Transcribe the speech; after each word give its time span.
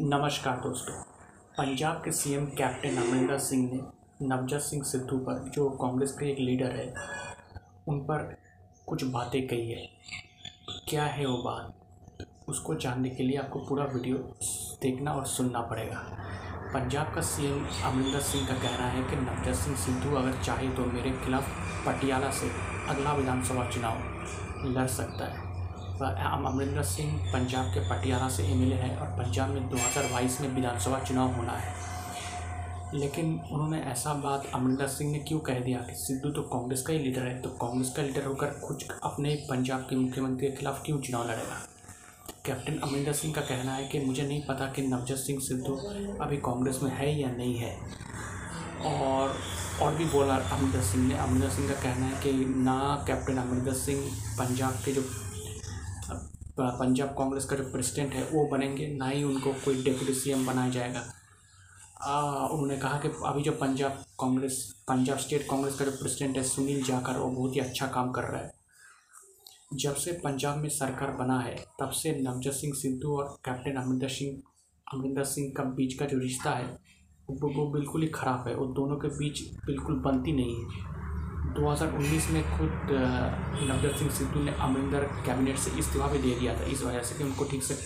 नमस्कार 0.00 0.56
दोस्तों, 0.56 0.94
पंजाब 1.58 2.00
के 2.04 2.12
सीएम 2.12 2.46
कैप्टन 2.46 2.96
अमरिंदर 2.96 3.38
सिंह 3.38 3.70
ने 3.72 3.80
नवजोत 4.26 4.60
सिंह 4.60 4.82
सिद्धू 4.82 5.18
पर, 5.18 5.50
जो 5.50 5.68
कांग्रेस 5.70 6.12
के 6.12 6.30
एक 6.30 6.38
लीडर 6.38 6.70
है, 6.70 6.94
उन 7.88 8.00
पर 8.00 8.36
कुछ 8.86 9.04
बातें 9.04 9.46
कही 9.48 9.70
है। 9.70 9.86
क्या 10.88 11.04
है 11.04 11.26
वो 11.26 11.36
बात? 11.36 12.26
उसको 12.48 12.74
जानने 12.74 13.10
के 13.10 13.22
लिए 13.22 13.38
आपको 13.38 13.58
पूरा 13.58 13.84
वीडियो 13.84 14.18
देखना 14.82 15.12
और 15.12 15.26
सुनना 15.26 15.60
पड़ेगा। 15.60 16.02
पंजाब 16.74 17.14
का 17.14 17.20
सीएम 17.20 17.64
अमरिंदर 17.84 18.20
सिंह 18.20 18.46
का 18.48 18.54
कहना 18.54 18.86
है 18.86 19.02
कि 19.02 19.16
नवजोत 19.16 19.54
सिंह 19.54 19.76
सिद्धू 19.76 20.16
अगर 20.16 20.42
चाहे 20.42 20.68
तो 20.68 20.86
मेरे 20.86 21.10
खिलाफ 21.10 21.48
पटियाला 21.86 22.30
से 22.30 22.50
अगला 22.88 23.12
विधानसभा 23.12 23.70
चुनाव 23.70 23.98
लड़ 24.66 24.86
सकता 24.86 25.24
है। 25.24 25.53
अमरिंदर 26.02 26.82
सिंह 26.82 27.32
पंजाब 27.32 27.66
के 27.66 27.80
पटियाला 27.80 28.28
से 28.28 28.42
एमएलए 28.42 28.76
हैं 28.76 28.96
और 28.96 29.06
पंजाब 29.06 29.50
में 29.50 29.68
2022 29.70 30.40
में 30.40 30.48
विधानसभा 30.48 30.98
चुनाव 30.98 31.34
होना 31.34 31.52
है। 31.52 31.74
लेकिन 32.94 33.40
उन्होंने 33.52 33.80
ऐसा 33.80 34.14
बात 34.14 34.46
अमरिंदर 34.54 34.86
सिंह 34.86 35.12
ने 35.12 35.18
क्यों 35.18 35.38
कह 35.40 35.58
दिया 35.58 35.78
कि 35.78 35.94
सिद्धू 35.94 36.30
तो 36.30 36.42
कांग्रेस 36.42 36.82
का 36.82 36.92
ही 36.92 36.98
लीडर 36.98 37.22
है 37.22 37.42
तो 37.42 37.48
कांग्रेस 37.48 37.92
का 37.96 38.02
लीडर 38.02 38.24
होकर 38.24 38.46
खुद 38.46 38.78
अपने 39.02 39.34
पंजाब 39.50 39.80
के 39.80 39.96
मुख्यमंत्री 39.96 40.50
के 40.50 40.56
खिलाफ 40.56 40.82
क्यों 40.86 41.00
चुनाव 41.00 41.24
लड़ेगा? 41.24 41.66
कैप्टन 42.46 42.78
अमरिंदर 42.78 43.12
सिंह 43.12 43.34
का 43.34 43.40
कहना 43.40 43.74
है 43.74 43.88
कि 43.88 44.00
मुझे 44.00 44.22
नहीं 44.22 44.42
पता 44.42 44.66
कि 44.66 44.82
नवजोत 44.82 45.18
सिंह 45.18 45.40
सिद्धू 45.40 45.74
अभी 46.24 46.36
कांग्रेस 46.36 46.80
में 46.82 46.90
है 46.90 47.20
या 47.20 47.30
नहीं 47.30 47.56
है। 47.56 47.78
और 48.84 49.34
और 49.82 49.94
भी 49.94 50.04
बोला 50.04 50.34
अमरिंदर 50.34 50.80
सिंह 50.80 51.08
ने, 51.08 51.14
अमरिंदर 51.14 51.48
सिंह 51.48 51.68
का 51.68 51.74
कहना 51.74 52.06
है 52.06 52.22
कि 52.22 52.32
ना 52.48 53.04
कैप्टन 53.06 53.36
अमरिंदर 53.36 53.72
सिंह 53.72 54.00
पंजाब 54.38 54.72
के 54.84 54.92
जो 54.92 55.04
पंजाब 56.56 57.08
कांग्रेस 57.18 57.44
का 57.44 57.56
जो 57.56 57.64
प्रेसिडेंट 57.64 58.12
है 58.12 58.24
वो 58.24 58.46
बनेंगे। 58.48 58.86
ना 58.96 59.08
ही 59.08 59.22
उनको 59.24 59.52
कोई 59.64 59.82
डेप्यूटी 59.82 60.14
सीएम 60.14 60.46
बनाया 60.46 60.70
जाएगा। 60.70 61.02
आ, 62.02 62.46
उन्होंने 62.46 62.76
कहा 62.76 62.98
कि 62.98 63.08
अभी 63.26 63.42
जो 63.42 63.52
पंजाब 63.52 64.04
कांग्रेस 64.20 64.58
पंजाब 64.88 65.18
स्टेट 65.18 65.46
कांग्रेस 65.50 65.78
का 65.78 65.84
जो 65.84 65.90
प्रेसिडेंट 65.92 66.36
है 66.36 66.42
सुनील 66.44 66.82
जाकर 66.82 67.18
वो 67.18 67.30
बहुत 67.30 67.54
ही 67.54 67.60
अच्छा 67.60 67.86
काम 67.86 68.10
कर 68.12 68.22
रहा 68.22 68.40
है। 68.40 68.52
जब 69.74 69.94
से 69.94 70.12
पंजाब 70.24 70.58
में 70.58 70.68
सरकार 70.68 71.10
बना 71.16 71.38
है 71.40 71.54
तब 71.80 71.90
से 71.92 72.12
नवजोत 72.22 72.54
सिंह 72.54 72.74
सिद्धू 72.74 73.16
और 73.18 73.36
कैप्टन 73.44 73.80
अमरिंदर 73.82 74.08
सिंह 74.08 74.42
अमरिंदर 74.86 75.24
सिंह 75.24 75.52
का 75.56 75.64
बीच 75.76 75.94
का 75.94 76.06
जो 76.06 76.18
रिश्ता 76.18 76.50
है 76.50 76.66
वो 77.30 77.66
बिल्कुल 77.72 78.02
ही 78.02 78.08
ख़राब 78.08 78.48
है। 78.48 78.54
और 78.54 78.72
दोनों 78.72 78.96
के 78.96 79.08
बीच 79.08 79.40
बिल्कुल 79.66 80.00
बनती 80.00 80.32
नहीं 80.32 80.56
है। 80.56 81.03
2019 81.44 82.30
में 82.30 82.42
खुद 82.50 82.70
नवजोत 83.68 83.96
सिंह 83.96 84.10
सिद्धू 84.10 84.42
ने 84.42 84.52
अमरिंदर 84.60 85.02
कैबिनेट 85.26 85.56
से 85.56 85.70
इस्तीफा 85.78 86.06
भी 86.06 86.18
दे 86.18 86.34
दिया 86.40 86.54
था। 86.54 86.64
इस 86.64 86.82
वजह 86.82 87.02
से 87.02 87.18
कि 87.18 87.24
उनको 87.24 87.44
ठीक 87.44 87.62
से 87.62 87.76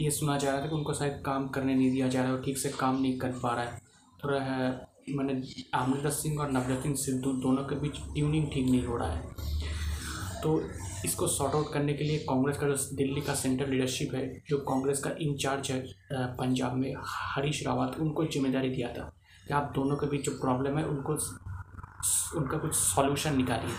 ये 0.00 0.10
सुना 0.10 0.36
जा 0.38 0.50
रहा 0.50 0.62
था 0.62 0.66
कि 0.66 0.74
उनको 0.74 0.94
शायद 0.94 1.22
काम 1.26 1.48
करने 1.48 1.74
नहीं 1.74 1.90
दिया 1.90 2.08
जा 2.08 2.22
रहा 2.22 2.32
है 2.32 2.42
ठीक 2.42 2.58
से 2.58 2.68
काम 2.70 3.00
नहीं 3.00 3.18
कर 3.18 3.32
पा 3.42 3.54
रहा 3.54 3.64
है। 3.64 3.78
थोड़ा 4.24 4.40
है 4.40 4.70
मैंने 5.16 5.32
अमरिंदर 5.74 6.10
सिंह 6.10 6.40
और 6.40 6.50
नवजोत 6.52 6.82
सिंह 6.82 6.94
सिद्धू 6.96 7.32
दोनों 7.42 7.64
के 7.64 7.76
बीच 7.80 8.00
ट्यूनिंग 8.14 8.50
ठीक 8.52 8.66
नहीं 8.66 8.84
हो 8.84 8.96
रहा 8.96 9.12
है। 9.12 9.22
तो 10.42 10.60
इसको 11.04 11.26
सॉर्ट 11.26 11.54
आउट 11.54 11.72
करने 11.72 11.94
के 11.94 12.04
लिए 12.04 12.18
कांग्रेस 12.18 12.58
का 12.58 12.66
जो 12.68 12.74
दिल्ली 12.96 13.20
का 13.20 13.34
सेंट्रल 13.34 13.70
लीडरशिप 13.70 14.14
है, 14.14 14.26
जो 14.48 14.58
कांग्रेस 14.58 14.98
का 14.98 15.10
इंचार्ज 15.20 15.70
है 15.70 15.80
पंजाब 16.36 16.76
में, 16.76 16.94
हरीश 17.06 17.66
रावत, 17.66 17.96
उनको 18.00 18.24
ज़िम्मेदारी 18.24 18.68
दिया 18.68 18.88
था। 18.88 19.12
कि 19.46 19.54
आप 19.54 19.72
दोनों 19.74 19.96
के 19.96 20.06
बीच 20.06 20.24
जो 20.26 20.32
प्रॉब्लम 20.32 20.78
है, 20.78 20.84
उनको 20.84 21.16
उनका 22.36 22.58
कुछ 22.58 22.74
सॉल्यूशन 22.74 23.36
निकालिए। 23.36 23.74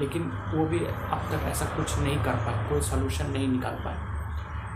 लेकिन 0.00 0.22
वो 0.22 0.66
भी 0.66 0.78
अब 0.86 1.28
तक 1.32 1.42
ऐसा 1.44 1.66
कुछ 1.66 1.98
नहीं 1.98 2.16
कर 2.16 2.32
पाए, 2.32 2.70
कोई 2.70 2.80
सॉल्यूशन 2.80 3.30
नहीं 3.30 3.48
निकाल 3.48 3.74
पाए। 3.74 4.12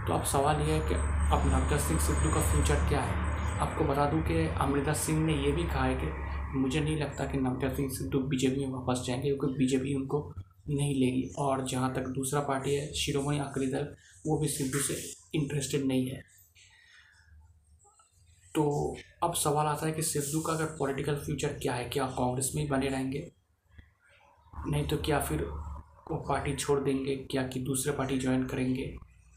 तो 0.06 0.12
अब 0.12 0.24
सवाल 0.24 0.56
ये 0.60 0.72
है 0.72 0.88
कि 0.88 0.94
अब 0.94 1.42
नवजोत 1.46 1.80
सिंह 1.80 2.00
सिद्धू 2.00 2.28
का 2.28 2.40
फ्यूचर 2.40 2.74
क्या 2.74 3.00
है? 3.00 3.26
आपको 3.58 3.84
बता 3.84 4.10
दूँ 4.10 4.22
कि 4.22 4.46
अमृता 4.46 4.92
सिंह 4.92 5.26
ने 5.26 5.34
ये 5.34 5.52
भी 5.52 5.64
कहा 5.64 5.84
है 5.84 5.94
कि 5.94 6.06
मुझे 6.58 6.80
नहीं 6.80 6.96
लगता 6.96 7.24
कि 7.24 7.38
नवजोत 7.38 7.76
सिंह 7.76 7.90
सिद्धू 7.90 8.18
बीजेपी 8.18 8.66
में 8.66 8.72
वापस 8.72 9.04
जाएँगे, 9.06 9.30
क्योंकि 9.30 9.58
बीजेपी 9.58 9.94
उनको 9.94 10.34
नहीं 10.70 10.94
लेगी। 10.94 11.34
और 11.38 11.64
जहाँ 11.64 11.94
तक 11.94 12.00
दूसरा 12.00 12.40
पार्टी 12.40 12.74
है, 12.74 12.92
शिरोमणि 12.92 13.38
अकाली 13.38 13.66
दल 13.66 13.88
वो 14.26 14.38
भी 14.38 14.48
सिद्धू 14.48 14.78
से 14.78 15.16
इंटरेस्टेड 15.34 15.86
नहीं 15.86 16.06
है। 16.06 16.35
तो 18.56 18.96
अब 19.22 19.34
सवाल 19.34 19.66
आता 19.66 19.86
है 19.86 19.92
कि 19.92 20.02
सिद्धू 20.02 20.40
का 20.40 20.52
अगर 20.52 20.64
पॉलिटिकल 20.78 21.16
फ्यूचर 21.16 21.52
क्या 21.62 21.74
है? 21.74 21.84
क्या 21.84 22.06
कांग्रेस 22.08 22.50
में 22.54 22.62
ही 22.62 22.68
बने 22.68 22.88
रहेंगे? 22.88 23.30
नहीं 24.68 24.86
तो 24.88 24.96
क्या 24.96 25.18
फिर 25.20 25.42
वो 25.42 26.16
पार्टी 26.28 26.54
छोड़ 26.56 26.78
देंगे? 26.80 27.16
क्या 27.30 27.42
कि 27.48 27.60
दूसरे 27.60 27.92
पार्टी 27.92 28.18
ज्वाइन 28.18 28.44
करेंगे? 28.46 28.86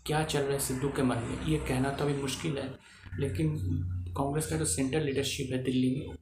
क्या 0.06 0.24
चल 0.24 0.42
रहा 0.42 0.54
है 0.54 0.60
सिद्धू 0.60 0.90
के 0.90 1.04
मन 1.04 1.18
में? 1.18 1.46
ये 1.48 1.58
कहना 1.60 1.90
तो 1.90 2.06
अभी 2.06 2.14
मुश्किल 2.14 2.58
है, 2.58 2.68
लेकिन 3.20 3.56
कांग्रेस 4.18 4.48
का 4.48 4.58
जो 4.58 4.66
सेंट्रल 4.66 5.04
लीडरशिप 5.04 5.50
है 5.54 5.64
दिल्ली 5.64 5.96
में, 5.96 6.16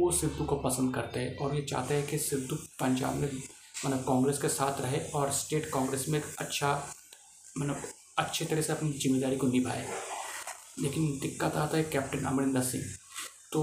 वो 0.00 0.10
सिद्धू 0.12 0.44
को 0.44 0.56
पसंद 0.56 0.94
करते 0.94 1.20
हैं 1.20 1.36
और 1.38 1.54
ये 1.54 1.62
चाहते 1.62 1.94
हैं 1.94 2.06
कि 2.06 2.18
सिद्धू 2.18 2.56
पंजाब 2.80 3.14
में 3.14 3.30
मतलब 3.86 3.98
कांग्रेस 3.98 4.38
के 4.38 4.48
साथ 4.48 4.80
रहे 4.80 4.98
और 5.10 5.30
स्टेट 5.32 5.66
कांग्रेस 5.66 6.04
में 6.08 6.20
अच्छा 6.38 6.72
मतलब 7.58 7.82
अच्छे 8.18 8.44
तरह 8.44 8.62
से 8.62 8.72
अपनी 8.72 8.92
ज़िम्मेदारी 8.92 9.36
को 9.36 9.46
निभाए। 9.46 9.86
लेकिन 10.76 11.18
दिक्कत 11.20 11.56
आता 11.56 11.76
है 11.76 11.82
कैप्टन 11.84 12.24
अमरिंदर 12.26 12.62
सिंह। 12.62 12.84
तो 13.52 13.62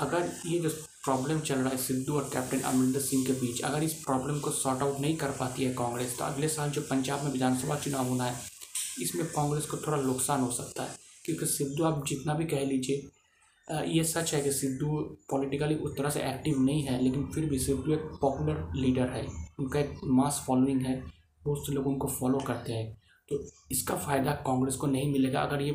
अगर 0.00 0.30
ये 0.46 0.58
जो 0.58 0.68
प्रॉब्लम 1.04 1.40
चल 1.40 1.54
रहा 1.54 1.68
है 1.68 1.76
सिद्धू 1.78 2.14
और 2.14 2.28
कैप्टन 2.32 2.60
अमरिंदर 2.62 3.00
सिंह 3.00 3.24
के 3.26 3.32
बीच, 3.32 3.60
अगर 3.62 3.82
इस 3.82 3.92
प्रॉब्लम 3.96 4.38
को 4.40 4.50
सॉर्ट 4.52 4.82
आउट 4.82 5.00
नहीं 5.00 5.16
कर 5.16 5.30
पाती 5.30 5.64
है 5.64 5.72
कांग्रेस 5.74 6.16
तो 6.18 6.24
अगले 6.24 6.48
साल 6.48 6.70
जो 6.70 6.80
पंजाब 6.82 7.24
में 7.24 7.30
विधानसभा 7.32 7.76
चुनाव 7.76 8.08
होना 8.08 8.24
है, 8.24 8.36
इसमें 9.02 9.24
कांग्रेस 9.26 9.66
को 9.66 9.76
थोड़ा 9.76 9.98
नुकसान 9.98 10.40
हो 10.40 10.50
सकता 10.52 10.82
है। 10.82 10.96
क्योंकि 11.24 11.46
सिद्धू, 11.46 11.84
आप 11.84 12.04
जितना 12.08 12.34
भी 12.34 12.44
कह 12.46 12.64
लीजिए 12.64 13.08
ये 13.68 14.02
सच 14.04 14.32
है 14.34 14.40
कि 14.40 14.52
सिद्धू 14.52 14.86
पॉलिटिकली 15.30 15.74
उस 15.76 15.96
तरह 15.96 16.10
से 16.10 16.20
एक्टिव 16.22 16.60
नहीं 16.60 16.82
है, 16.82 17.02
लेकिन 17.02 17.26
फिर 17.34 17.44
भी 17.46 17.58
सिद्धू 17.58 17.92
एक 17.94 18.04
पॉपुलर 18.20 18.70
लीडर 18.76 19.08
है। 19.08 19.26
उनका 19.58 19.80
एक 19.80 20.00
मास 20.04 20.42
फॉलोइंग 20.46 20.80
है, 20.82 20.94
बहुत 21.44 21.66
से 21.66 21.72
लोग 21.72 21.86
उनको 21.86 22.08
फॉलो 22.10 22.38
करते 22.46 22.72
हैं। 22.72 22.92
तो 23.28 23.42
इसका 23.72 23.96
फ़ायदा 23.96 24.32
कांग्रेस 24.46 24.76
को 24.76 24.86
नहीं 24.86 25.12
मिलेगा। 25.12 25.40
अगर 25.40 25.62
ये 25.62 25.72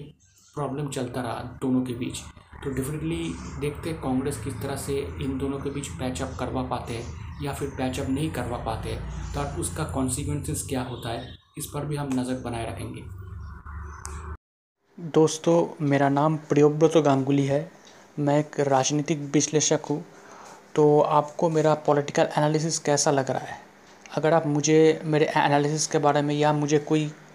प्रॉब्लम 0.55 0.87
चलता 0.87 1.21
रहा 1.21 1.41
दोनों 1.61 1.81
के 1.81 1.93
बीच। 1.93 2.19
तो 2.63 2.69
डेफिनेटली 2.69 3.33
देखते 3.59 3.89
हैं 3.89 4.01
कांग्रेस 4.01 4.37
किस 4.43 4.61
तरह 4.61 4.75
से 4.75 4.97
इन 5.21 5.37
दोनों 5.37 5.59
के 5.59 5.69
बीच 5.69 5.87
पैचअप 5.87 6.35
करवा 6.39 6.63
पाते 6.63 6.93
हैं 6.93 7.43
या 7.43 7.53
फिर 7.53 7.69
पैचअप 7.69 8.09
नहीं 8.09 8.31
करवा 8.31 8.57
पाते 8.57 8.89
हैं। 8.89 9.33
तो 9.33 9.61
उसका 9.61 9.83
कॉन्सिक्वेंसेस 9.83 10.65
क्या 10.69 10.81
होता 10.81 11.09
है, 11.09 11.35
इस 11.57 11.65
पर 11.65 11.85
भी 11.85 11.95
हम 11.95 12.09
नज़र 12.13 12.41
बनाए 12.41 12.67
रखेंगे। 12.71 13.03
दोस्तों, 15.11 15.85
मेरा 15.85 16.09
नाम 16.09 16.37
प्रियोव्रत 16.37 16.97
गांगुली 16.97 17.45
है। 17.45 17.71
मैं 18.19 18.39
एक 18.39 18.59
राजनीतिक 18.59 19.19
विश्लेषक 19.33 19.79
हूँ। 19.89 20.03
तो 20.75 20.99
आपको 21.01 21.49
मेरा 21.49 21.73
पॉलिटिकल 21.73 22.29
एनालिसिस 22.37 22.79
कैसा 22.79 23.11
लग 23.11 23.31
रहा 23.31 23.39
है? 23.39 23.57
अगर 24.17 24.33
आप 24.33 24.47
मुझे, 24.47 25.01
मेरे 25.05 25.25
एनालिसिस 25.25 25.87
के 25.87 25.97
बारे 25.97 26.21
में 26.21 26.35
या 26.35 26.53
मुझे 26.53 26.79
कोई 26.79 27.11